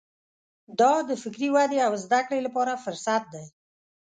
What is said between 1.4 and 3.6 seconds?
ودې او زده کړې لپاره فرصت دی.